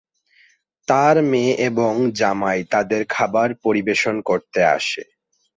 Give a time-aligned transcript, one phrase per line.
[0.87, 5.03] তার মেয়ে এবং জামাই তাদের খাবার পরিবেশন করতে আসে।